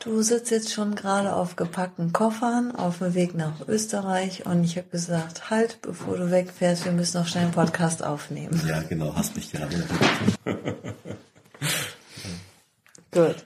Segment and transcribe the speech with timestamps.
[0.00, 4.76] Du sitzt jetzt schon gerade auf gepackten Koffern auf dem Weg nach Österreich und ich
[4.76, 8.60] habe gesagt, halt, bevor du wegfährst, wir müssen noch schnell einen Podcast aufnehmen.
[8.68, 9.84] Ja, genau, hast mich gerade.
[13.10, 13.36] Gut.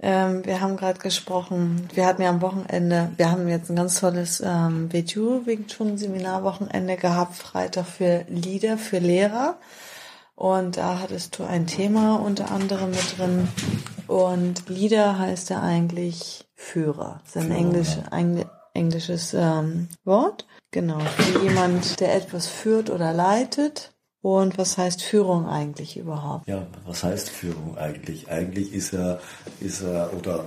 [0.00, 4.00] Ähm, wir haben gerade gesprochen, wir hatten ja am Wochenende, wir haben jetzt ein ganz
[4.00, 9.56] tolles ähm, WTU Wing Chun Seminarwochenende gehabt, Freitag für Lieder, für Lehrer.
[10.34, 13.48] Und da hattest du ein Thema unter anderem mit drin.
[14.06, 17.20] Und Leader heißt ja eigentlich Führer.
[17.24, 20.46] Das ist ein Englisch, ein englisches ähm, Wort.
[20.70, 20.98] Genau.
[21.00, 23.92] Für jemand, der etwas führt oder leitet.
[24.20, 26.48] Und was heißt Führung eigentlich überhaupt?
[26.48, 28.30] Ja, was heißt Führung eigentlich?
[28.30, 29.20] Eigentlich ist er,
[29.60, 30.46] ist er, oder,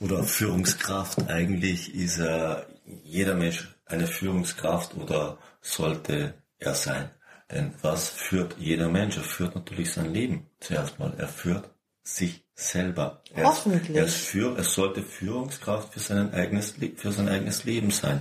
[0.00, 2.66] oder Führungskraft, eigentlich ist er
[3.04, 7.10] jeder Mensch eine Führungskraft oder sollte er sein.
[7.50, 9.16] Denn was führt jeder Mensch?
[9.16, 11.14] Er führt natürlich sein Leben zuerst mal.
[11.16, 11.70] Er führt
[12.02, 13.22] sich selber.
[13.34, 13.96] Er Hoffentlich.
[13.96, 18.20] er, ist für, er sollte Führungskraft für, sein eigenes, für sein eigenes Leben sein.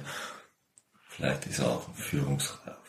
[1.09, 2.81] Vielleicht ist er auch Führungskraft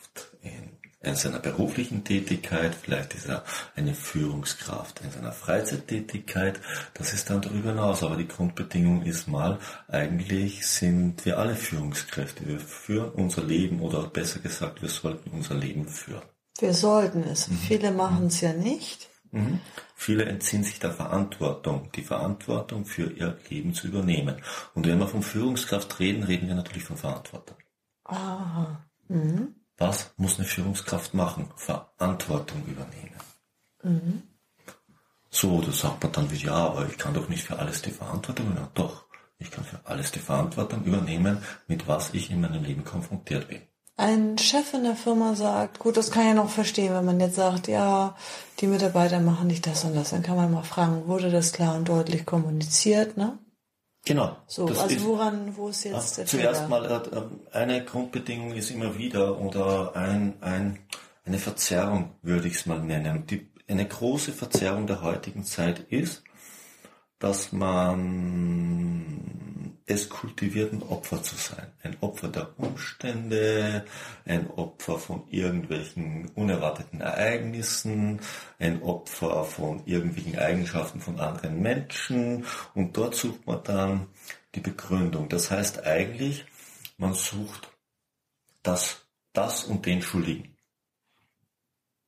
[0.42, 6.60] in, in seiner beruflichen Tätigkeit, vielleicht ist er eine Führungskraft in seiner Freizeittätigkeit.
[6.94, 8.04] Das ist dann darüber hinaus.
[8.04, 12.46] Aber die Grundbedingung ist mal, eigentlich sind wir alle Führungskräfte.
[12.46, 16.22] Wir führen unser Leben oder besser gesagt, wir sollten unser Leben führen.
[16.58, 17.48] Wir sollten es.
[17.48, 17.58] Mhm.
[17.58, 19.08] Viele machen es ja nicht.
[19.32, 19.60] Mhm.
[19.96, 24.36] Viele entziehen sich der Verantwortung, die Verantwortung für ihr Leben zu übernehmen.
[24.74, 27.56] Und wenn wir von Führungskraft reden, reden wir natürlich von Verantwortung.
[28.04, 28.84] Aha.
[29.08, 29.54] Mhm.
[29.78, 31.50] Was muss eine Führungskraft machen?
[31.56, 33.16] Verantwortung übernehmen.
[33.82, 34.22] Mhm.
[35.30, 37.90] So, da sagt man dann wie, ja, aber ich kann doch nicht für alles die
[37.90, 38.68] Verantwortung übernehmen.
[38.74, 39.06] Doch,
[39.38, 43.62] ich kann für alles die Verantwortung übernehmen, mit was ich in meinem Leben konfrontiert bin
[43.96, 47.20] ein Chef in der Firma sagt, gut, das kann ich ja noch verstehen, wenn man
[47.20, 48.16] jetzt sagt, ja,
[48.60, 51.76] die Mitarbeiter machen nicht das und das, dann kann man mal fragen, wurde das klar
[51.76, 53.38] und deutlich kommuniziert, ne?
[54.04, 54.36] Genau.
[54.46, 56.68] So, also ist, woran, wo ist jetzt der Zuerst Fehler?
[56.68, 57.02] mal,
[57.52, 60.80] äh, eine Grundbedingung ist immer wieder oder ein, ein,
[61.24, 63.26] eine Verzerrung, würde ich es mal nennen.
[63.28, 66.24] Die, eine große Verzerrung der heutigen Zeit ist,
[67.20, 69.12] dass man
[69.86, 71.72] es kultiviert, ein Opfer zu sein.
[71.82, 73.84] Ein Opfer der Umstände,
[74.24, 78.20] ein Opfer von irgendwelchen unerwarteten Ereignissen,
[78.58, 82.44] ein Opfer von irgendwelchen Eigenschaften von anderen Menschen
[82.74, 84.06] und dort sucht man dann
[84.54, 85.28] die Begründung.
[85.28, 86.44] Das heißt eigentlich,
[86.98, 87.70] man sucht
[88.62, 90.56] das, das und den Schuldigen.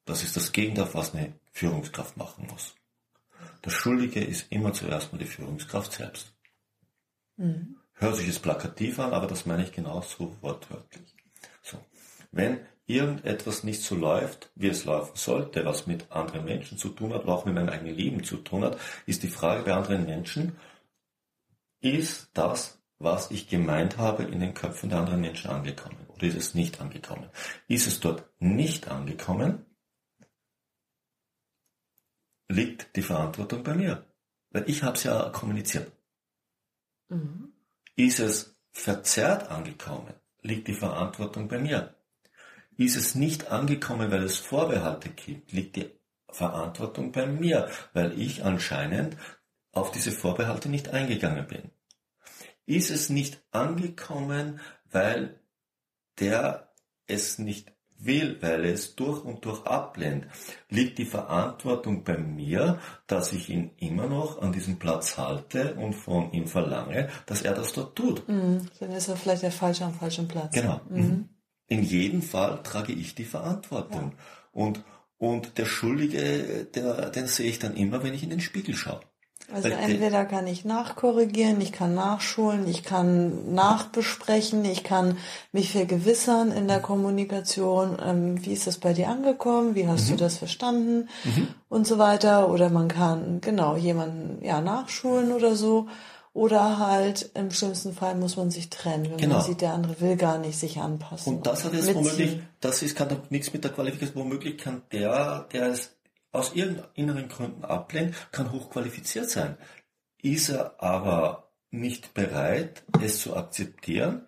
[0.05, 2.75] Das ist das Gegenteil, was eine Führungskraft machen muss.
[3.65, 6.34] Der Schuldige ist immer zuerst mal die Führungskraft selbst.
[7.37, 7.77] Mhm.
[7.95, 11.15] Hört sich jetzt plakativ an, aber das meine ich genauso wortwörtlich.
[11.63, 11.79] So.
[12.33, 17.15] Wenn irgendetwas nicht so läuft, wie es laufen sollte, was mit anderen Menschen zu tun
[17.15, 20.57] hat, auch mit meinem eigenen Leben zu tun hat, ist die Frage bei anderen Menschen,
[21.81, 26.37] ist das, was ich gemeint habe, in den Köpfen der anderen Menschen angekommen oder ist
[26.37, 27.29] es nicht angekommen?
[27.69, 29.65] Ist es dort nicht angekommen,
[32.49, 34.05] liegt die Verantwortung bei mir.
[34.51, 35.91] Weil ich habe es ja kommuniziert.
[37.09, 37.53] Mhm.
[37.97, 41.95] Ist es verzerrt angekommen, liegt die Verantwortung bei mir.
[42.77, 45.91] Ist es nicht angekommen, weil es Vorbehalte gibt, liegt die
[46.29, 49.17] Verantwortung bei mir, weil ich anscheinend
[49.71, 51.71] auf diese Vorbehalte nicht eingegangen bin.
[52.67, 54.61] Ist es nicht angekommen,
[54.91, 55.41] weil
[56.19, 56.73] der
[57.07, 60.27] es nicht will, weil er es durch und durch ablehnt,
[60.69, 65.95] liegt die Verantwortung bei mir, dass ich ihn immer noch an diesem Platz halte und
[65.95, 68.29] von ihm verlange, dass er das dort tut.
[68.29, 70.55] Mhm, dann ist er vielleicht der Falsche am falschen Platz.
[70.55, 70.81] Genau.
[70.89, 70.99] Mhm.
[70.99, 71.29] mhm.
[71.67, 74.13] In jedem Fall trage ich die Verantwortung.
[74.13, 74.19] Ja.
[74.53, 74.85] Und,
[75.17, 79.01] und der Schuldige, der, den sehe ich dann immer, wenn ich in den Spiegel schaue.
[79.53, 85.19] Also entweder kann ich nachkorrigieren, ich kann nachschulen, ich kann nachbesprechen, ich kann
[85.53, 90.13] mich vergewissern in der Kommunikation, ähm, wie ist das bei dir angekommen, wie hast mhm.
[90.13, 91.49] du das verstanden mhm.
[91.69, 92.51] und so weiter.
[92.51, 95.89] Oder man kann genau jemanden ja nachschulen oder so.
[96.33, 99.37] Oder halt im schlimmsten Fall muss man sich trennen, wenn genau.
[99.37, 101.37] man sieht, der andere will gar nicht sich anpassen.
[101.37, 104.83] Und das hat jetzt womöglich, das ist, kann doch nichts mit der Qualifikation, womöglich kann
[104.91, 105.94] der, der es
[106.35, 109.57] aus irgendeinen inneren Gründen ablehnt, kann hochqualifiziert sein.
[110.23, 114.27] Ist er aber nicht bereit, es zu akzeptieren,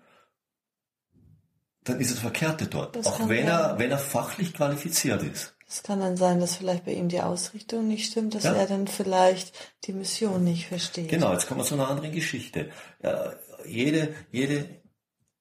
[1.84, 2.96] dann ist es Verkehrte dort.
[2.96, 5.54] Das auch wenn er, wenn er fachlich qualifiziert ist.
[5.68, 8.52] Es kann dann sein, dass vielleicht bei ihm die Ausrichtung nicht stimmt, dass Ja.
[8.54, 11.08] er dann vielleicht die Mission nicht versteht.
[11.08, 12.70] Genau, jetzt kommen wir zu einer anderen Geschichte.
[13.02, 13.32] Ja,
[13.64, 14.80] jede, jede,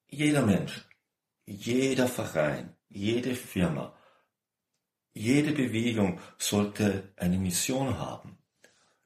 [0.08, 0.84] jeder Mensch,
[1.46, 3.95] jeder Verein, jede Firma,
[5.16, 8.36] jede Bewegung sollte eine Mission haben.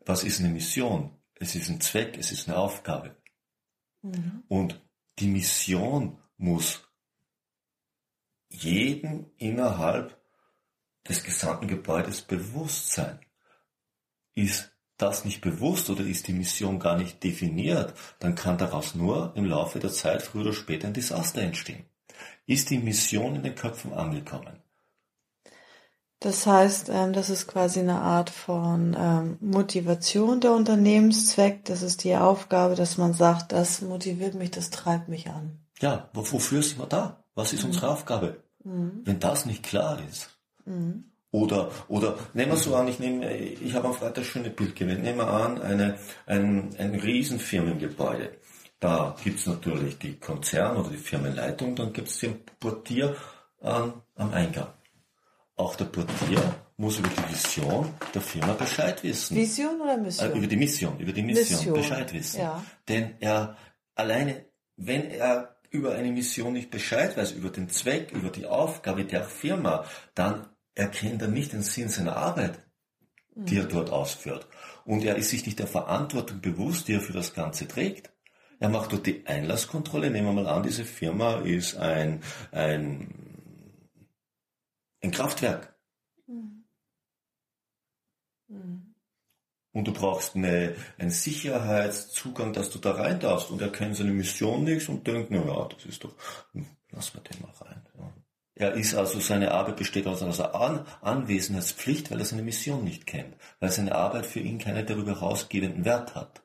[0.04, 1.16] Was ist eine Mission?
[1.34, 3.16] Es ist ein Zweck, es ist eine Aufgabe.
[4.02, 4.42] Mhm.
[4.48, 4.80] Und
[5.18, 6.82] die Mission muss
[8.48, 10.20] jedem innerhalb
[11.08, 13.20] des gesamten Gebäudes bewusst sein.
[14.34, 19.32] Ist das nicht bewusst oder ist die Mission gar nicht definiert, dann kann daraus nur
[19.36, 21.84] im Laufe der Zeit früher oder später ein Desaster entstehen.
[22.46, 24.59] Ist die Mission in den Köpfen angekommen?
[26.20, 31.64] Das heißt, ähm, das ist quasi eine Art von ähm, Motivation der Unternehmenszweck.
[31.64, 35.58] Das ist die Aufgabe, dass man sagt, das motiviert mich, das treibt mich an.
[35.80, 37.24] Ja, wo- wofür sind wir da?
[37.34, 38.42] Was ist unsere Aufgabe?
[38.64, 39.00] Mhm.
[39.04, 40.28] Wenn das nicht klar ist,
[40.66, 41.04] Mhm.
[41.32, 44.74] Oder, oder nehmen wir so an, ich nehme, ich habe am Freitag das schöne Bild
[44.74, 45.00] gewählt.
[45.00, 45.96] Nehmen wir an, eine,
[46.26, 48.32] ein, ein Riesenfirmengebäude.
[48.80, 53.14] Da gibt's natürlich die Konzern- oder die Firmenleitung, dann gibt's den Portier
[53.60, 54.68] an, am Eingang.
[55.60, 56.42] Auch der Portier
[56.78, 59.36] muss über die Vision der Firma Bescheid wissen.
[59.36, 60.32] Vision oder Mission?
[60.32, 62.40] Äh, über die Mission, über die Mission, Mission, Bescheid wissen.
[62.40, 62.64] ja.
[62.88, 63.58] Denn er
[63.94, 64.46] alleine,
[64.76, 69.24] wenn er über eine Mission nicht Bescheid weiß, über den Zweck, über die Aufgabe der
[69.24, 69.84] Firma,
[70.14, 72.58] dann erkennt er nicht den Sinn seiner Arbeit,
[73.34, 74.46] die er dort ausführt.
[74.86, 78.10] Und er ist sich nicht der Verantwortung bewusst, die er für das Ganze trägt.
[78.60, 80.10] Er macht dort die Einlasskontrolle.
[80.10, 83.29] Nehmen wir mal an, diese Firma ist ein, ein,
[85.02, 85.74] ein Kraftwerk.
[86.26, 86.64] Mhm.
[88.48, 88.94] Mhm.
[89.72, 93.50] Und du brauchst eine, einen Sicherheitszugang, dass du da rein darfst.
[93.50, 96.14] Und er kennt seine Mission nicht und denkt, na ja, das ist doch,
[96.52, 97.86] hm, lass mal den mal rein.
[97.96, 98.12] Ja.
[98.56, 103.06] Er ist also, seine Arbeit besteht aus einer An Anwesenheitspflicht, weil er seine Mission nicht
[103.06, 103.36] kennt.
[103.60, 106.42] Weil seine Arbeit für ihn keinen darüber hinausgehenden Wert hat.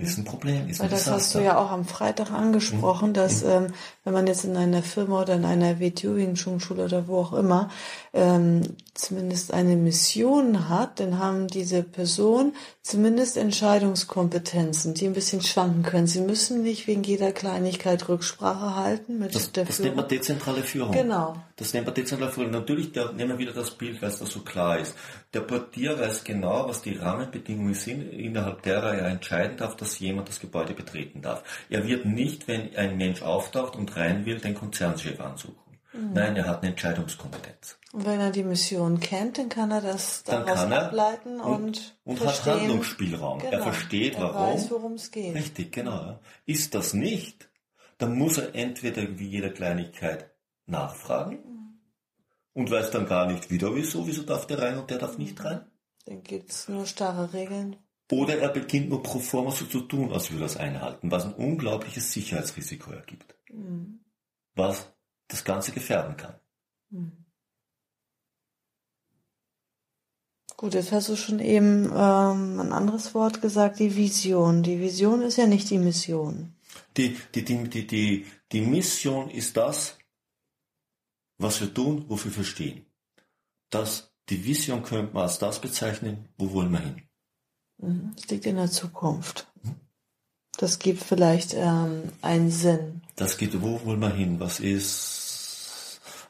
[0.00, 3.42] Ist ein Problem, ist Weil ein das hast du ja auch am Freitag angesprochen, dass
[3.42, 3.68] ähm,
[4.04, 7.18] wenn man jetzt in einer Firma oder in einer WTU, Wing Chun Schule oder wo
[7.18, 7.68] auch immer,
[8.12, 8.62] ähm,
[8.94, 16.06] zumindest eine Mission hat, dann haben diese Personen zumindest Entscheidungskompetenzen, die ein bisschen schwanken können.
[16.06, 20.18] Sie müssen nicht wegen jeder Kleinigkeit Rücksprache halten mit Das, der das nennt man Führung.
[20.20, 20.92] dezentrale Führung.
[20.92, 21.36] Genau.
[21.56, 22.50] Das nennt man dezentrale Führung.
[22.50, 24.94] Natürlich, da nehmen wir wieder das Bild, weil es da so klar ist.
[25.34, 30.28] Der Portier weiß genau, was die Rahmenbedingungen sind, innerhalb derer er entscheiden darf, dass jemand
[30.28, 31.42] das Gebäude betreten darf.
[31.70, 35.56] Er wird nicht, wenn ein Mensch auftaucht und rein will, den Konzernchef ansuchen.
[35.94, 36.12] Mhm.
[36.12, 37.78] Nein, er hat eine Entscheidungungskompetenz.
[37.92, 41.94] Und wenn er die Mission kennt, dann kann er das Dann daraus er ableiten und,
[42.04, 42.44] und, und hat.
[42.46, 43.40] Handlungsspielraum.
[43.40, 43.62] Er Genau.
[43.64, 44.54] versteht, er warum.
[44.54, 45.34] weiß, worum es geht.
[45.34, 46.18] Richtig, genau.
[46.44, 47.48] Ist das nicht,
[47.98, 50.30] dann muss er entweder wie jede Kleinigkeit
[50.66, 51.38] nachfragen
[52.54, 55.42] und weiß dann gar nicht wieder wieso, wieso darf der rein und der darf nicht
[55.44, 55.64] rein.
[56.06, 57.76] Dann gibt's nur starre Regeln.
[58.10, 61.24] Oder er beginnt nur pro forma so zu tun, als würde er es einhalten, was
[61.24, 64.00] ein unglaubliches Sicherheitsrisiko ergibt, Mhm.
[64.54, 64.92] was
[65.28, 66.34] das Ganze gefährden kann.
[66.90, 67.12] Mhm.
[70.56, 74.62] Gut, jetzt hast du schon eben ähm, ein anderes Wort gesagt, die Vision.
[74.62, 76.54] Die Vision ist ja nicht die Mission.
[76.96, 79.98] Die, die, die, die, die, die Mission ist das,
[81.42, 82.86] was wir tun, wofür wir stehen.
[83.70, 87.02] Das, die Vision könnte man als das bezeichnen, wo wollen wir hin.
[87.78, 88.12] Mhm.
[88.16, 89.48] Das liegt in der Zukunft.
[90.58, 93.02] Das gibt vielleicht ähm, einen Sinn.
[93.16, 94.38] Das geht, wo wollen wir hin?
[94.38, 95.11] Was ist,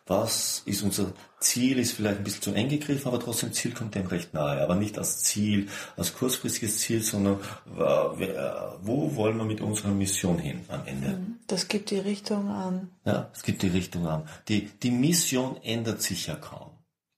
[0.06, 1.78] was ist unser Ziel?
[1.78, 4.60] Ist vielleicht ein bisschen zu eng gegriffen, aber trotzdem Ziel kommt dem recht nahe.
[4.60, 7.34] Aber nicht als Ziel, als kurzfristiges Ziel, sondern
[7.76, 7.80] äh,
[8.16, 11.18] wer- wo wollen wir mit unserer Mission hin am Ende?
[11.46, 12.90] Das gibt die Richtung an.
[13.04, 14.24] Ja, es gibt die Richtung an.
[14.48, 16.70] Die, die Mission ändert sich ja kaum.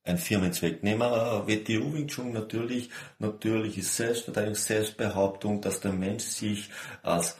[0.03, 0.83] Ein Firmenzweck.
[0.83, 6.69] Nehmen wir WTO Wing Chun natürlich, natürlich ist Selbstverteidigung, Selbstbehauptung, dass der Mensch sich
[7.01, 7.37] als,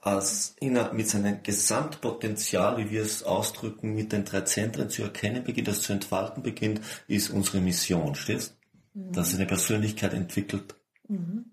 [0.00, 5.44] als inner, mit seinem Gesamtpotenzial, wie wir es ausdrücken, mit den drei Zentren zu erkennen
[5.44, 8.56] beginnt, das zu entfalten beginnt, ist unsere Mission, stehst?
[8.94, 10.74] Dass eine Persönlichkeit entwickelt.
[11.08, 11.52] Mhm.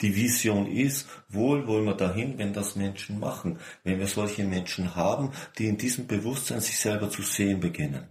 [0.00, 4.96] Die Vision ist, wohl wollen wir dahin, wenn das Menschen machen, wenn wir solche Menschen
[4.96, 8.08] haben, die in diesem Bewusstsein sich selber zu sehen beginnen.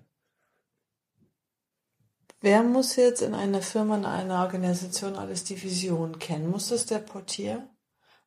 [2.40, 6.50] Wer muss jetzt in einer Firma, in einer Organisation alles die Vision kennen?
[6.50, 7.68] Muss das der Portier?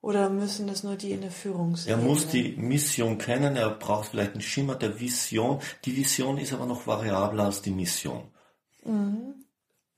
[0.06, 2.00] Oder müssen das nur die in der Er Führungsebene?
[2.00, 5.60] muss die Mission kennen, er braucht vielleicht einen Schimmer der Vision.
[5.84, 8.22] Die Vision ist aber noch variabler als die Mission.
[8.84, 9.34] Mhm.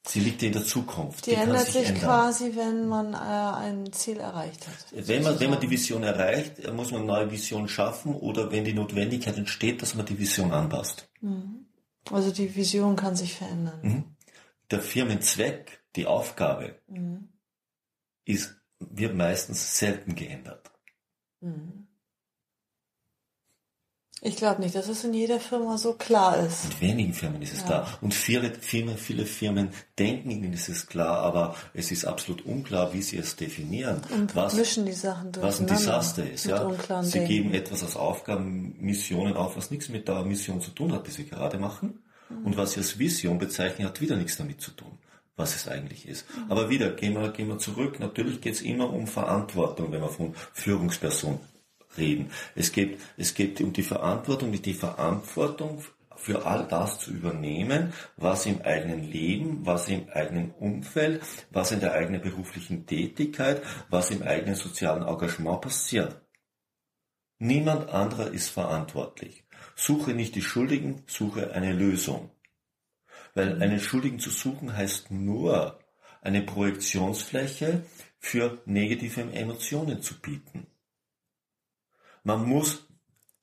[0.06, 1.26] Sie liegt in der Zukunft.
[1.26, 4.86] Die, die ändert sich, sich quasi, wenn man äh, ein Ziel erreicht hat.
[4.92, 8.64] Wenn man, wenn man die Vision erreicht, muss man eine neue Vision schaffen oder wenn
[8.64, 11.10] die Notwendigkeit entsteht, dass man die Vision anpasst.
[11.20, 11.66] Mhm.
[12.10, 13.80] Also die Vision kann sich verändern.
[13.82, 14.04] Mhm.
[14.70, 17.28] Der Firmenzweck, die Aufgabe, mhm.
[18.24, 20.70] ist, wird meistens selten geändert.
[21.40, 21.88] Mhm.
[24.20, 26.64] Ich glaube nicht, dass es in jeder Firma so klar ist.
[26.64, 27.66] In wenigen Firmen ist es ja.
[27.66, 27.98] klar.
[28.00, 32.92] Und viele Firmen, viele Firmen denken, ihnen ist es klar, aber es ist absolut unklar,
[32.92, 34.00] wie sie es definieren.
[34.10, 36.46] Und was, mischen die Sachen Was ein Desaster ist.
[36.46, 36.68] Ja.
[37.02, 37.28] Sie Dingen.
[37.28, 41.12] geben etwas als Aufgaben, Missionen auf, was nichts mit der Mission zu tun hat, die
[41.12, 42.02] sie gerade machen.
[42.28, 42.44] Mhm.
[42.44, 44.98] Und was sie als Vision bezeichnen, hat wieder nichts damit zu tun
[45.38, 46.26] was es eigentlich ist.
[46.48, 48.00] Aber wieder, gehen wir, gehen wir zurück.
[48.00, 51.40] Natürlich geht es immer um Verantwortung, wenn man von Führungsperson
[51.96, 52.30] reden.
[52.54, 55.82] Es geht, es geht um die Verantwortung, die Verantwortung
[56.16, 61.80] für all das zu übernehmen, was im eigenen Leben, was im eigenen Umfeld, was in
[61.80, 66.20] der eigenen beruflichen Tätigkeit, was im eigenen sozialen Engagement passiert.
[67.38, 69.44] Niemand anderer ist verantwortlich.
[69.76, 72.30] Suche nicht die Schuldigen, suche eine Lösung.
[73.38, 75.78] Weil einen Schuldigen zu suchen heißt nur,
[76.22, 77.86] eine Projektionsfläche
[78.18, 80.66] für negative Emotionen zu bieten.
[82.24, 82.88] Man muss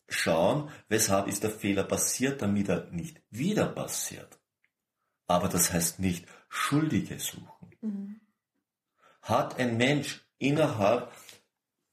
[0.10, 4.38] schauen, weshalb ist der Fehler passiert, damit er nicht wieder passiert.
[5.28, 7.72] Aber das heißt nicht Schuldige suchen.
[7.80, 8.20] Mhm.
[9.22, 11.10] Hat ein Mensch innerhalb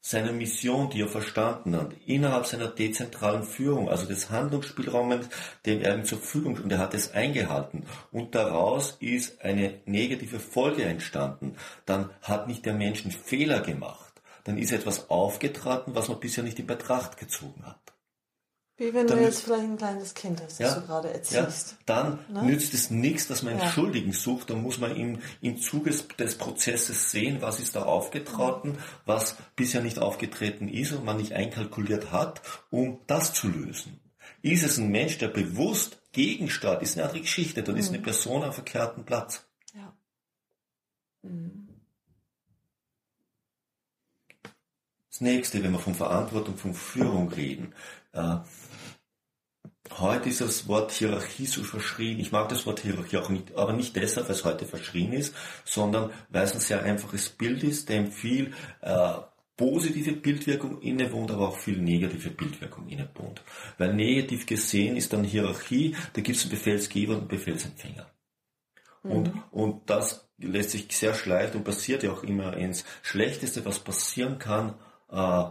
[0.04, 5.28] seiner Mission, die er verstanden hat, innerhalb seiner dezentralen Führung, also des Handlungsspielraumes,
[5.64, 7.84] dem er ihm zur Verfügung und er hat es eingehalten.
[8.10, 11.56] Und daraus ist eine negative Folge entstanden,
[11.86, 14.12] dann hat nicht der Mensch einen Fehler gemacht.
[14.42, 17.81] Dann ist etwas aufgetreten, was man bisher nicht in Betracht gezogen hat.
[18.82, 21.70] Wie wenn dann du jetzt vielleicht ein kleines Kind hast, das ja, du gerade erziehst.
[21.70, 22.42] Ja, dann ne?
[22.42, 23.70] nützt es nichts, dass man einen ja.
[23.70, 28.78] Schuldigen sucht, dann muss man im, im Zuge des Prozesses sehen, was ist da aufgetreten,
[29.06, 34.00] was bisher nicht aufgetreten ist und man nicht einkalkuliert hat, um das zu lösen.
[34.42, 37.80] Ist es ein Mensch, der bewusst Gegenstart ist eine andere Geschichte, dann mhm.
[37.80, 39.44] ist eine Person am verkehrten Platz.
[39.74, 39.94] Ja.
[41.22, 41.68] Mhm.
[45.08, 47.74] Das nächste, wenn wir von Verantwortung, von Führung reden.
[48.12, 48.38] Äh,
[50.00, 52.20] heute ist das Wort Hierarchie so verschrien.
[52.20, 55.34] Ich mag das Wort Hierarchie auch nicht, aber nicht deshalb, weil es heute verschrien ist,
[55.64, 59.14] sondern weil es ein sehr einfaches Bild ist, dem viel äh,
[59.56, 63.42] positive Bildwirkung innewohnt, aber auch viel negative Bildwirkung innewohnt.
[63.78, 68.06] Weil negativ gesehen ist dann Hierarchie, da gibt es einen Befehlsgeber und einen Befehlsempfänger.
[69.02, 69.10] Mhm.
[69.10, 73.78] Und, und das lässt sich sehr schleichen und passiert ja auch immer ins Schlechteste, was
[73.78, 74.74] passieren kann,
[75.10, 75.44] äh,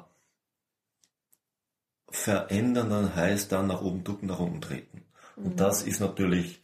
[2.12, 5.04] verändern, dann heißt dann nach oben ducken, nach unten treten.
[5.36, 5.46] Mhm.
[5.46, 6.62] Und das ist natürlich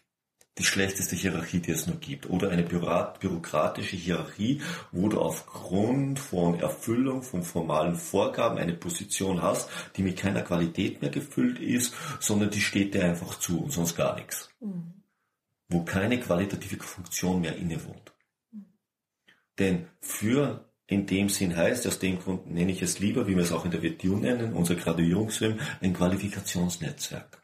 [0.57, 2.29] die schlechteste Hierarchie, die es nur gibt.
[2.29, 4.61] Oder eine bürokratische Hierarchie,
[4.91, 11.01] wo du aufgrund von Erfüllung von formalen Vorgaben eine Position hast, die mit keiner Qualität
[11.01, 14.49] mehr gefüllt ist, sondern die steht dir einfach zu und sonst gar nichts.
[14.59, 14.93] Mhm.
[15.69, 18.13] Wo keine qualitative Funktion mehr innewohnt.
[18.51, 18.65] Mhm.
[19.59, 23.43] Denn für in dem Sinn heißt, aus dem Grund nenne ich es lieber, wie wir
[23.43, 27.41] es auch in der WTU nennen, unser Graduierungsfilm, ein Qualifikationsnetzwerk.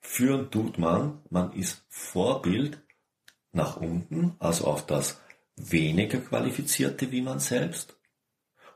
[0.00, 2.80] Führen tut man, man ist Vorbild
[3.52, 5.20] nach unten, also auf das
[5.56, 7.96] weniger qualifizierte wie man selbst.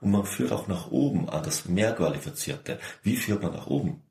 [0.00, 2.78] Und man führt auch nach oben an das mehr qualifizierte.
[3.02, 4.02] Wie führt man nach oben?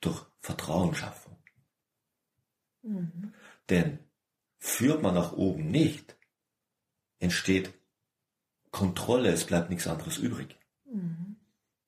[0.00, 1.36] Durch Vertrauensschaffung.
[2.82, 3.32] Mhm.
[3.68, 3.98] Denn
[4.58, 6.16] führt man nach oben nicht,
[7.22, 7.72] entsteht
[8.70, 10.56] Kontrolle, es bleibt nichts anderes übrig.
[10.90, 11.36] Mhm.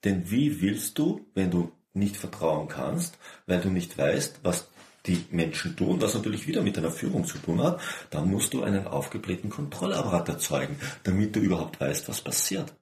[0.04, 4.68] Denn wie willst du, wenn du nicht vertrauen kannst, weil du nicht weißt, was
[5.06, 8.62] die Menschen tun, was natürlich wieder mit deiner Führung zu tun hat, dann musst du
[8.62, 12.74] einen aufgeblähten Kontrollapparat erzeugen, damit du überhaupt weißt, was passiert.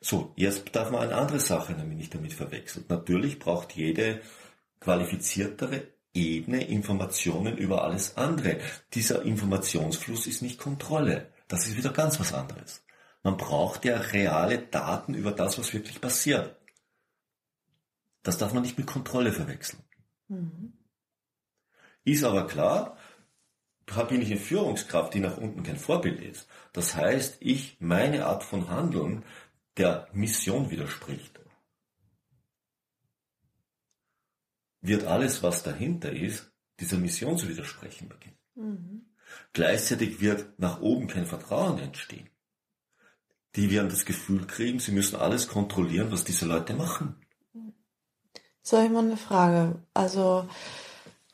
[0.00, 2.84] So, jetzt darf man eine andere Sache nämlich nicht damit verwechseln.
[2.88, 4.20] Natürlich braucht jede
[4.80, 8.58] qualifiziertere Ebene Informationen über alles andere.
[8.94, 11.28] Dieser Informationsfluss ist nicht Kontrolle.
[11.48, 12.84] Das ist wieder ganz was anderes.
[13.22, 16.56] Man braucht ja reale Daten über das, was wirklich passiert.
[18.22, 19.82] Das darf man nicht mit Kontrolle verwechseln.
[20.28, 20.72] Mhm.
[22.04, 22.96] Ist aber klar,
[24.08, 26.48] bin ich eine Führungskraft, die nach unten kein Vorbild ist.
[26.72, 29.24] Das heißt, ich meine Art von Handeln
[29.76, 31.38] der Mission widerspricht.
[34.80, 38.38] Wird alles, was dahinter ist, dieser Mission zu widersprechen beginnen.
[38.54, 39.15] Mhm.
[39.52, 42.28] Gleichzeitig wird nach oben kein Vertrauen entstehen.
[43.54, 47.16] Die werden das Gefühl kriegen, sie müssen alles kontrollieren, was diese Leute machen.
[48.62, 49.76] So, ich mal eine Frage.
[49.94, 50.46] Also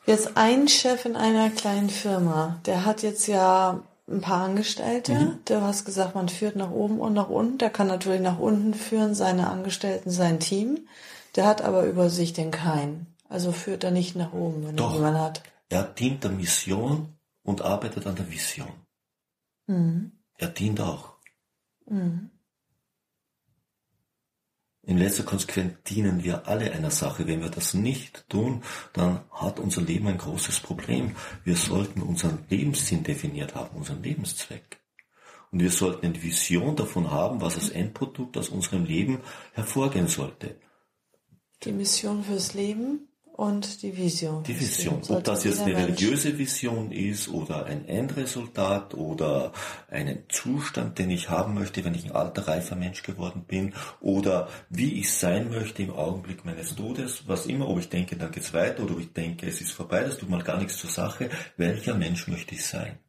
[0.04, 5.14] Jetzt ein Chef in einer kleinen Firma, der hat jetzt ja ein paar Angestellte.
[5.14, 5.38] Mhm.
[5.44, 7.58] Du hast gesagt, man führt nach oben und nach unten.
[7.58, 10.88] Der kann natürlich nach unten führen, seine Angestellten, sein Team.
[11.36, 13.06] Der hat aber über sich den keinen.
[13.28, 14.90] Also führt er nicht nach oben, wenn Doch.
[14.90, 15.42] er jemanden hat.
[15.68, 18.72] Er dient der Mission und arbeitet an der Vision.
[19.66, 20.12] Mhm.
[20.36, 21.16] Er dient auch.
[21.86, 22.30] Mhm.
[24.84, 27.26] In letzter Konsequenz dienen wir alle einer Sache.
[27.28, 31.14] Wenn wir das nicht tun, dann hat unser Leben ein großes Problem.
[31.44, 34.80] Wir sollten unseren Lebenssinn definiert haben, unseren Lebenszweck.
[35.52, 39.20] Und wir sollten eine Vision davon haben, was als Endprodukt aus unserem Leben
[39.52, 40.58] hervorgehen sollte.
[41.62, 43.08] Die Mission fürs Leben
[43.42, 44.44] und die Vision.
[44.44, 45.02] Die Vision.
[45.08, 49.52] Ob das jetzt eine religiöse Vision ist oder ein Endresultat oder
[49.90, 54.48] einen Zustand, den ich haben möchte, wenn ich ein alter, reifer Mensch geworden bin oder
[54.68, 58.54] wie ich sein möchte im Augenblick meines Todes, was immer, ob ich denke, dann geht's
[58.54, 61.28] weiter oder ob ich denke, es ist vorbei, das tut mal gar nichts zur Sache.
[61.56, 63.00] Welcher Mensch möchte ich sein?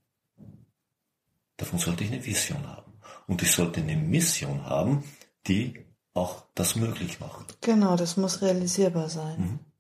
[1.58, 2.94] Davon sollte ich eine Vision haben.
[3.28, 5.04] Und ich sollte eine Mission haben,
[5.46, 5.86] die
[6.16, 7.62] auch das möglich macht.
[7.62, 9.40] Genau, das muss realisierbar sein.
[9.40, 9.73] Mhm.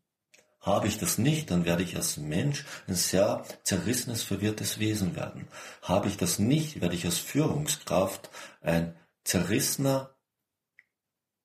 [0.63, 5.47] Habe ich das nicht, dann werde ich als Mensch ein sehr zerrissenes, verwirrtes Wesen werden.
[5.81, 8.29] Habe ich das nicht, werde ich als Führungskraft
[8.61, 10.15] ein zerrissener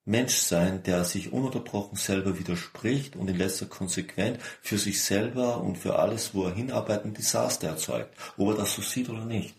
[0.05, 5.77] Mensch sein, der sich ununterbrochen selber widerspricht und in letzter Konsequenz für sich selber und
[5.77, 8.17] für alles, wo er hinarbeitet, ein Desaster erzeugt.
[8.37, 9.55] Ob er das so sieht oder nicht.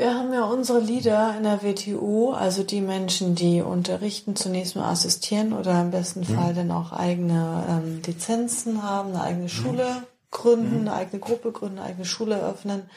[0.00, 4.90] Wir haben ja unsere Leader in der WTU, also die Menschen, die unterrichten, zunächst mal
[4.90, 6.36] assistieren oder im besten mhm.
[6.36, 10.06] Fall dann auch eigene ähm, Lizenzen haben, eine eigene Schule mhm.
[10.30, 12.88] gründen, eine eigene Gruppe gründen, eine eigene Schule eröffnen.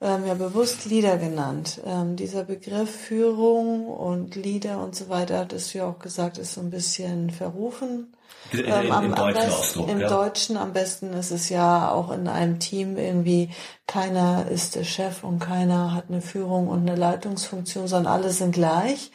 [0.00, 1.80] Ähm, ja, bewusst Leader genannt.
[1.84, 6.60] Ähm, dieser Begriff Führung und Leader und so weiter, das ja auch gesagt, ist so
[6.60, 8.14] ein bisschen verrufen.
[8.52, 10.08] In, ähm, am, im deutschen besten, Ausdruck, Im ja.
[10.08, 13.50] Deutschen am besten ist es ja auch in einem Team irgendwie,
[13.86, 18.52] keiner ist der Chef und keiner hat eine Führung und eine Leitungsfunktion, sondern alle sind
[18.52, 19.10] gleich.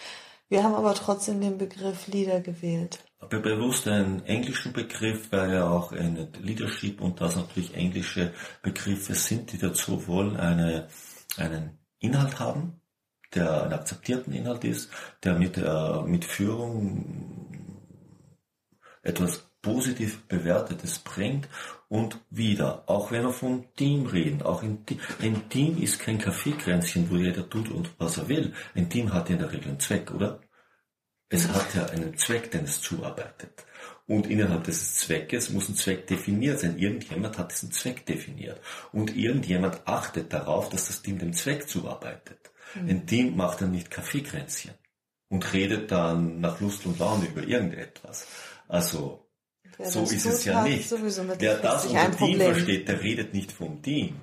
[0.49, 2.99] Wir haben aber trotzdem den Begriff Leader gewählt.
[3.19, 9.15] Aber bewusst einen englischen Begriff, weil ja auch ein Leadership und das natürlich englische Begriffe
[9.15, 10.89] sind, die dazu wollen, eine,
[11.37, 12.81] einen Inhalt haben,
[13.33, 14.91] der einen akzeptierten Inhalt ist,
[15.23, 17.52] der mit, äh, mit Führung
[19.03, 21.47] etwas positiv Bewertetes bringt
[21.87, 24.83] und wieder, auch wenn wir von Team reden, auch ein,
[25.21, 28.53] ein Team ist kein Kaffeekränzchen, wo jeder tut und was er will.
[28.75, 30.41] Ein Team hat ja in der Regel einen Zweck, oder?
[31.29, 33.65] Es hat ja einen Zweck, den es zuarbeitet.
[34.05, 36.77] Und innerhalb des Zweckes muss ein Zweck definiert sein.
[36.77, 38.59] Irgendjemand hat diesen Zweck definiert.
[38.91, 42.51] Und irgendjemand achtet darauf, dass das Team dem Zweck zuarbeitet.
[42.75, 42.89] Mhm.
[42.89, 44.73] Ein Team macht dann nicht Kaffeekränzchen
[45.29, 48.27] und redet dann nach Lust und Laune über irgendetwas.
[48.73, 49.29] Also,
[49.77, 50.89] Wer so ist es ja nicht.
[50.91, 54.19] Wer das unter Team versteht, der redet nicht vom Team.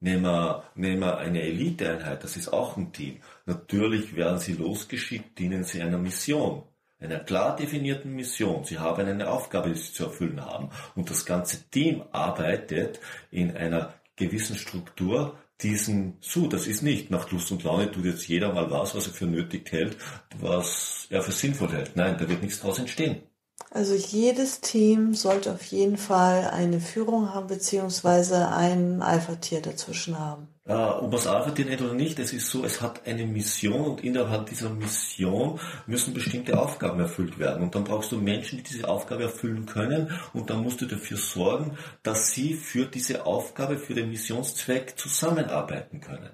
[0.00, 3.20] Nehmen wir, nehmen wir eine Eliteeinheit, das ist auch ein Team.
[3.44, 6.62] Natürlich werden sie losgeschickt, dienen sie einer Mission,
[6.98, 8.64] einer klar definierten Mission.
[8.64, 10.70] Sie haben eine Aufgabe, die sie zu erfüllen haben.
[10.94, 12.98] Und das ganze Team arbeitet
[13.30, 16.46] in einer gewissen Struktur diesen zu.
[16.46, 19.26] Das ist nicht nach Lust und Laune tut jetzt jeder mal was, was er für
[19.26, 19.96] nötig hält,
[20.40, 21.96] was er für sinnvoll hält.
[21.96, 23.22] Nein, da wird nichts daraus entstehen.
[23.70, 30.48] Also jedes Team sollte auf jeden Fall eine Führung haben, beziehungsweise ein Alpha-Tier dazwischen haben.
[30.66, 33.84] Ja, ob man es Alpha-Tier nennt oder nicht, es ist so, es hat eine Mission
[33.84, 37.62] und innerhalb dieser Mission müssen bestimmte Aufgaben erfüllt werden.
[37.62, 41.18] Und dann brauchst du Menschen, die diese Aufgabe erfüllen können und dann musst du dafür
[41.18, 46.30] sorgen, dass sie für diese Aufgabe, für den Missionszweck zusammenarbeiten können.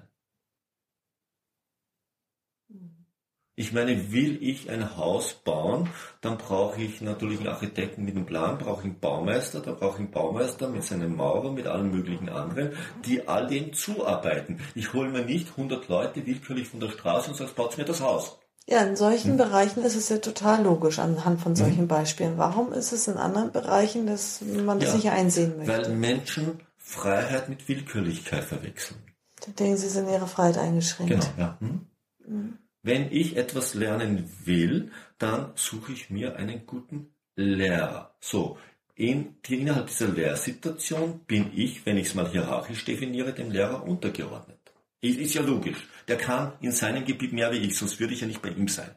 [3.57, 5.89] Ich meine, will ich ein Haus bauen,
[6.19, 9.93] dann brauche ich natürlich einen Architekten mit einem Plan, brauche ich einen Baumeister, dann brauche
[9.93, 12.73] ich einen Baumeister mit seinem Maurer, mit allen möglichen anderen,
[13.05, 14.59] die all dem zuarbeiten.
[14.75, 18.01] Ich hole mir nicht 100 Leute willkürlich von der Straße und sage, baut mir das
[18.01, 18.37] Haus.
[18.67, 19.37] Ja, in solchen hm.
[19.37, 21.87] Bereichen ist es ja total logisch anhand von solchen hm.
[21.87, 22.37] Beispielen.
[22.37, 25.71] Warum ist es in anderen Bereichen, dass man das ja, nicht einsehen möchte?
[25.71, 28.99] Weil Menschen Freiheit mit Willkürlichkeit verwechseln.
[29.39, 31.11] Da denken sie, sind ihre Freiheit eingeschränkt.
[31.13, 31.57] Genau, ja.
[31.59, 32.57] Hm?
[32.85, 38.15] Wenn ich etwas lernen will, dann suche ich mir einen guten Lehrer.
[38.19, 38.59] So,
[38.93, 44.59] in, innerhalb dieser Lehrsituation bin ich, wenn ich es mal hierarchisch definiere, dem Lehrer untergeordnet.
[45.01, 45.87] Ist, ist ja logisch.
[46.07, 48.67] Der kann in seinem Gebiet mehr wie ich, sonst würde ich ja nicht bei ihm
[48.67, 48.91] sein.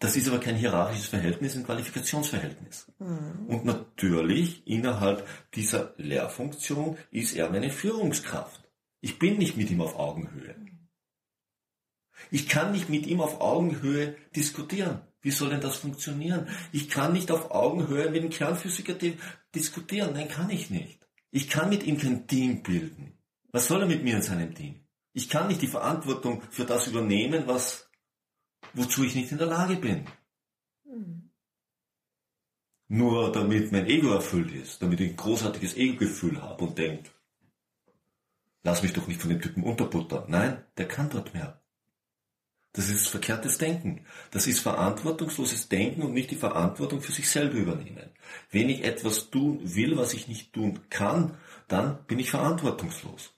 [0.00, 2.90] Das ist aber kein hierarchisches Verhältnis, ein Qualifikationsverhältnis.
[2.98, 3.46] Mhm.
[3.46, 8.68] Und natürlich, innerhalb dieser Lehrfunktion ist er meine Führungskraft.
[9.00, 10.56] Ich bin nicht mit ihm auf Augenhöhe.
[12.30, 15.00] Ich kann nicht mit ihm auf Augenhöhe diskutieren.
[15.20, 16.48] Wie soll denn das funktionieren?
[16.72, 18.94] Ich kann nicht auf Augenhöhe mit dem Kernphysiker
[19.54, 20.12] diskutieren.
[20.14, 21.00] Nein, kann ich nicht.
[21.30, 23.18] Ich kann mit ihm kein Team bilden.
[23.50, 24.86] Was soll er mit mir in seinem Team?
[25.12, 27.90] Ich kann nicht die Verantwortung für das übernehmen, was,
[28.74, 30.06] wozu ich nicht in der Lage bin.
[30.84, 31.30] Mhm.
[32.88, 37.10] Nur damit mein Ego erfüllt ist, damit ich ein großartiges Ego-Gefühl habe und denke,
[38.62, 40.24] lass mich doch nicht von dem Typen unterbuttern.
[40.28, 41.57] Nein, der kann dort mehr.
[42.72, 44.04] Das ist verkehrtes Denken.
[44.30, 48.10] Das ist verantwortungsloses Denken und nicht die Verantwortung für sich selber übernehmen.
[48.50, 53.34] Wenn ich etwas tun will, was ich nicht tun kann, dann bin ich verantwortungslos.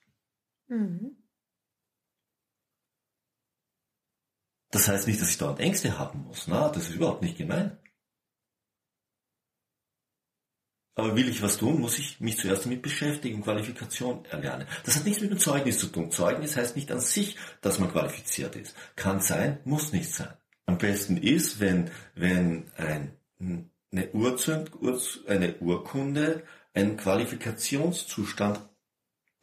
[0.69, 1.17] Mhm.
[4.71, 6.47] Das heißt nicht, dass ich dauernd Ängste haben muss.
[6.47, 7.80] Na, das ist überhaupt nicht gemeint.
[10.95, 14.67] Aber will ich was tun, muss ich mich zuerst damit beschäftigen, Qualifikation erlernen.
[14.85, 16.11] Das hat nichts mit dem Zeugnis zu tun.
[16.11, 18.75] Zeugnis heißt nicht an sich, dass man qualifiziert ist.
[18.97, 20.33] Kann sein, muss nicht sein.
[20.67, 23.17] Am besten ist, wenn, wenn ein,
[23.93, 24.73] eine, Urzund,
[25.27, 26.43] eine Urkunde
[26.75, 28.61] einen Qualifikationszustand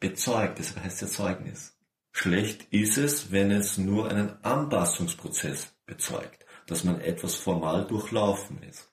[0.00, 0.58] bezeugt.
[0.58, 1.76] Deshalb heißt ja Zeugnis.
[2.12, 8.92] Schlecht ist es, wenn es nur einen Anpassungsprozess bezeugt, dass man etwas formal durchlaufen ist.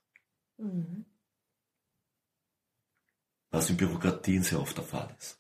[0.58, 1.06] Mhm
[3.56, 5.38] was in Bürokratien sehr oft der Fall ist.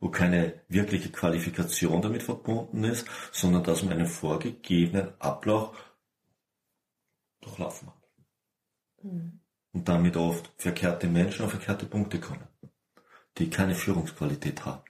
[0.00, 5.76] Wo keine wirkliche Qualifikation damit verbunden ist, sondern dass man einen vorgegebenen Ablauf
[7.40, 7.94] durchlaufen hat.
[9.02, 9.40] Mhm.
[9.72, 12.48] Und damit oft verkehrte Menschen auf verkehrte Punkte kommen,
[13.36, 14.82] die keine Führungsqualität haben.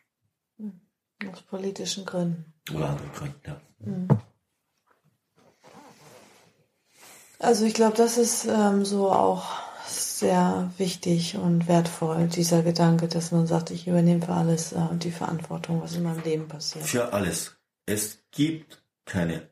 [0.58, 0.80] Mhm.
[1.30, 2.54] Aus politischen Gründen.
[2.72, 3.60] Oder anderen Gründen, ja.
[3.80, 4.08] Mhm.
[7.40, 13.32] Also ich glaube, das ist ähm, so auch sehr wichtig und wertvoll, dieser Gedanke, dass
[13.32, 16.84] man sagt, ich übernehme für alles äh, die Verantwortung, was in meinem Leben passiert.
[16.84, 17.56] Für alles.
[17.86, 19.48] Es gibt keine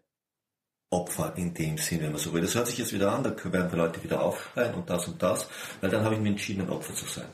[0.91, 2.43] Opfer in dem Sinne, wenn man so will.
[2.43, 5.23] Das hört sich jetzt wieder an, da werden die Leute wieder aufschreien und das und
[5.23, 5.49] das,
[5.81, 7.29] weil dann habe ich mir entschieden, ein Opfer zu sein.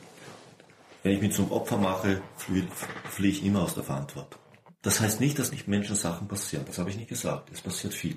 [1.02, 2.66] Wenn ich mich zum Opfer mache, fliehe,
[3.10, 4.40] fliehe ich immer aus der Verantwortung.
[4.82, 6.64] Das heißt nicht, dass nicht Menschen Sachen passieren.
[6.66, 7.50] Das habe ich nicht gesagt.
[7.52, 8.16] Es passiert viel.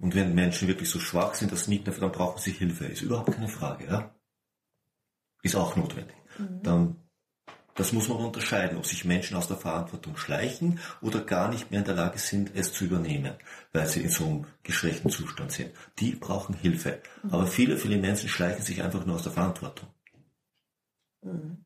[0.00, 2.86] Und wenn Menschen wirklich so schwach sind, dass nicht mehr, dann brauchen sie Hilfe.
[2.86, 4.14] Ist überhaupt keine Frage, ja
[5.44, 6.16] ist auch notwendig.
[6.38, 6.62] Mhm.
[6.62, 6.96] Dann,
[7.76, 11.80] das muss man unterscheiden, ob sich Menschen aus der Verantwortung schleichen oder gar nicht mehr
[11.80, 13.34] in der Lage sind, es zu übernehmen,
[13.72, 15.70] weil sie in so einem geschwächten Zustand sind.
[15.98, 17.00] Die brauchen Hilfe.
[17.22, 17.30] Mhm.
[17.30, 19.88] Aber viele, viele Menschen schleichen sich einfach nur aus der Verantwortung.
[21.22, 21.64] Mhm.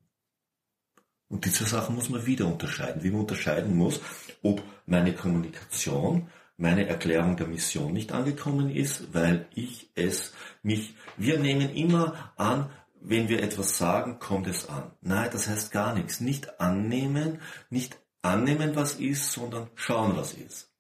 [1.29, 3.03] Und diese Sachen muss man wieder unterscheiden.
[3.03, 4.01] Wie man unterscheiden muss,
[4.43, 11.39] ob meine Kommunikation, meine Erklärung der Mission nicht angekommen ist, weil ich es mich, wir
[11.39, 14.93] nehmen immer an, wenn wir etwas sagen, kommt es an.
[15.01, 16.21] Nein, das heißt gar nichts.
[16.21, 20.73] Nicht annehmen, nicht annehmen, was ist, sondern schauen, was ist.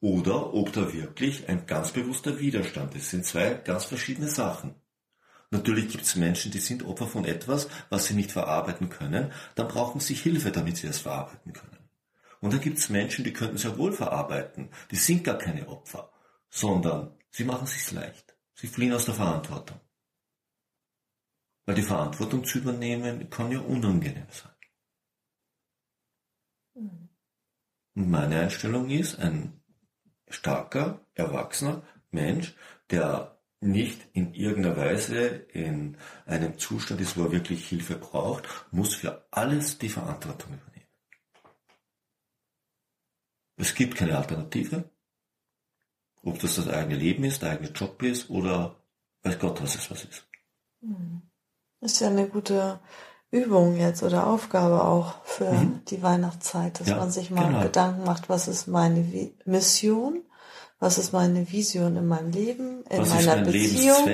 [0.00, 3.04] Oder ob da wirklich ein ganz bewusster Widerstand ist.
[3.04, 4.74] Das sind zwei ganz verschiedene Sachen.
[5.50, 9.32] Natürlich gibt es Menschen, die sind Opfer von etwas, was sie nicht verarbeiten können.
[9.56, 11.90] Dann brauchen sie Hilfe, damit sie es verarbeiten können.
[12.40, 14.70] Und dann gibt es Menschen, die könnten es ja wohl verarbeiten.
[14.90, 16.10] Die sind gar keine Opfer,
[16.48, 18.34] sondern sie machen es sich leicht.
[18.54, 19.80] Sie fliehen aus der Verantwortung.
[21.70, 24.50] Weil die Verantwortung zu übernehmen kann ja unangenehm sein.
[26.74, 29.62] Und meine Einstellung ist, ein
[30.28, 32.56] starker, erwachsener Mensch,
[32.90, 38.96] der nicht in irgendeiner Weise in einem Zustand ist, wo er wirklich Hilfe braucht, muss
[38.96, 40.88] für alles die Verantwortung übernehmen.
[43.54, 44.90] Es gibt keine Alternative.
[46.24, 48.82] Ob das das eigene Leben ist, der eigene Job ist oder
[49.22, 50.28] weiß Gott, was es was ist.
[50.80, 51.29] Mhm.
[51.80, 52.78] Ist ja eine gute
[53.30, 55.84] Übung jetzt oder Aufgabe auch für mhm.
[55.88, 57.62] die Weihnachtszeit, dass ja, man sich mal genau.
[57.62, 60.22] Gedanken macht, was ist meine Mission,
[60.80, 64.08] was ist meine Vision in meinem Leben, in was meiner Beziehung,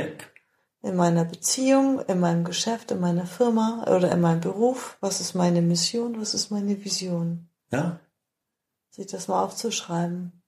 [0.83, 5.35] in meiner Beziehung, in meinem Geschäft, in meiner Firma oder in meinem Beruf, was ist
[5.35, 7.49] meine Mission, was ist meine Vision.
[7.73, 8.01] Ja.
[8.91, 10.43] Sich das mal aufzuschreiben.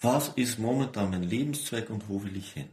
[0.00, 2.68] Was ist momentan mein Lebenszweck und wo will ich hin?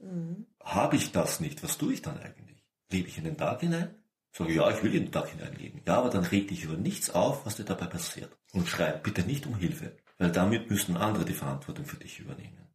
[0.00, 0.46] Mhm.
[0.60, 2.51] Habe ich das nicht, was tue ich dann eigentlich?
[2.92, 3.94] Lebe ich in den Tag hinein?
[4.32, 5.82] Sage, ja, ich will in den Tag hineinleben.
[5.86, 8.34] Ja, aber dann reg dich über nichts auf, was dir dabei passiert.
[8.52, 12.68] Und schreib bitte nicht um Hilfe, weil damit müssen andere die Verantwortung für dich übernehmen.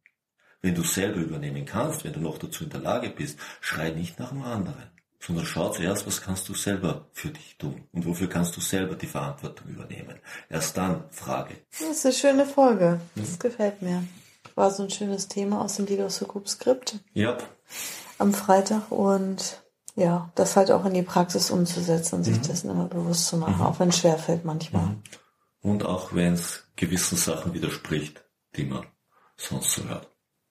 [0.60, 4.18] Wenn du selber übernehmen kannst, wenn du noch dazu in der Lage bist, schrei nicht
[4.18, 8.28] nach dem anderen, sondern schau zuerst, was kannst du selber für dich tun und wofür
[8.28, 10.18] kannst du selber die Verantwortung übernehmen.
[10.48, 11.54] Erst dann frage.
[11.70, 13.00] Das ist eine schöne Folge.
[13.16, 13.38] Das mhm.
[13.40, 14.04] gefällt mir.
[14.54, 16.98] War so ein schönes Thema aus dem Leaders Group Skript.
[17.14, 17.38] Ja.
[18.18, 19.62] Am Freitag und
[19.98, 22.42] ja, das halt auch in die Praxis umzusetzen und sich mhm.
[22.42, 23.62] dessen immer bewusst zu machen, mhm.
[23.62, 24.86] auch wenn es schwerfällt manchmal.
[24.86, 25.02] Mhm.
[25.60, 28.24] Und auch wenn es gewissen Sachen widerspricht,
[28.56, 28.86] die man
[29.36, 30.08] sonst so hört.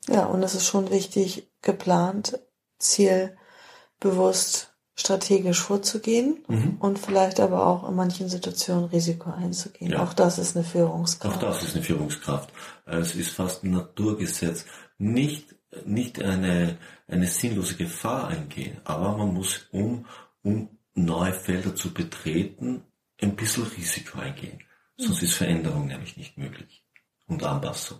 [0.09, 2.39] Ja, und es ist schon wichtig, geplant,
[2.77, 6.77] zielbewusst, strategisch vorzugehen Mhm.
[6.79, 9.91] und vielleicht aber auch in manchen Situationen Risiko einzugehen.
[9.91, 10.03] Ja.
[10.03, 11.37] Auch das ist eine Führungskraft.
[11.37, 12.51] Auch das ist eine Führungskraft.
[12.85, 14.65] Es ist fast ein Naturgesetz.
[14.97, 16.77] Nicht, nicht eine,
[17.07, 20.05] eine sinnlose Gefahr eingehen, aber man muss, um,
[20.43, 22.83] um neue Felder zu betreten,
[23.21, 24.59] ein bisschen Risiko eingehen.
[24.97, 26.83] Sonst ist Veränderung nämlich nicht möglich.
[27.27, 27.99] Und Anpassung.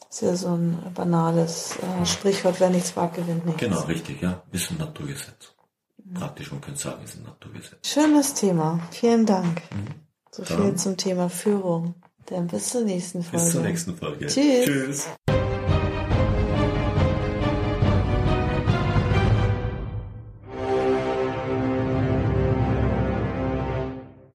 [0.00, 3.60] Das ist ja so ein banales äh, Sprichwort, wer nichts wagt, gewinnt nichts.
[3.60, 4.42] Genau, richtig, ja.
[4.50, 5.54] Ist ein Naturgesetz.
[6.14, 7.86] Praktisch, man könnte sagen, ist ein Naturgesetz.
[7.88, 8.80] Schönes Thema.
[8.90, 9.62] Vielen Dank.
[10.32, 11.94] So Dann- viel zum Thema Führung.
[12.30, 13.44] Dann bis zur nächsten Folge.
[13.44, 14.26] Bis zur nächsten Folge.
[14.26, 14.64] Tschüss.
[14.64, 15.39] Tschüss.